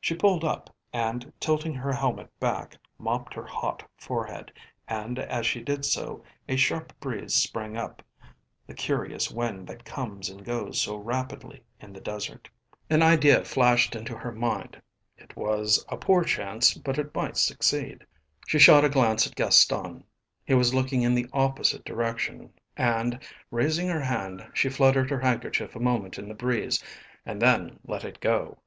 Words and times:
She 0.00 0.14
pulled 0.14 0.44
up, 0.44 0.72
and 0.92 1.32
tilting 1.40 1.74
her 1.74 1.92
helmet 1.92 2.30
back 2.38 2.76
mopped 2.96 3.34
her 3.34 3.44
hot 3.44 3.82
forehead, 3.96 4.52
and, 4.86 5.18
as 5.18 5.46
she 5.48 5.60
did 5.62 5.84
so, 5.84 6.22
a 6.48 6.54
sharp 6.54 6.92
breeze 7.00 7.34
sprang 7.34 7.76
up, 7.76 8.00
the 8.68 8.74
curious 8.74 9.32
wind 9.32 9.66
that 9.66 9.84
comes 9.84 10.28
and 10.30 10.44
goes 10.44 10.80
so 10.80 10.94
rapidly 10.94 11.64
in 11.80 11.92
the 11.92 12.00
desert. 12.00 12.48
An 12.88 13.02
idea 13.02 13.44
flashed 13.44 13.96
into 13.96 14.16
her 14.16 14.30
mind. 14.30 14.80
It 15.16 15.34
was 15.34 15.84
a 15.88 15.96
poor 15.96 16.22
chance, 16.22 16.74
but 16.74 16.96
it 16.96 17.12
might 17.12 17.36
succeed. 17.36 18.06
She 18.46 18.60
shot 18.60 18.84
a 18.84 18.88
glance 18.88 19.26
at 19.26 19.34
Gaston. 19.34 20.04
He 20.44 20.54
was 20.54 20.72
looking 20.72 21.02
in 21.02 21.16
the 21.16 21.26
opposite 21.32 21.84
direction, 21.84 22.52
and, 22.76 23.18
raising 23.50 23.88
her 23.88 24.02
hand, 24.02 24.48
she 24.54 24.68
fluttered 24.68 25.10
her 25.10 25.18
handkerchief 25.18 25.74
a 25.74 25.80
moment 25.80 26.16
in 26.16 26.28
the 26.28 26.34
breeze 26.34 26.80
and 27.26 27.42
then 27.42 27.80
let 27.84 28.04
it 28.04 28.20
go. 28.20 28.58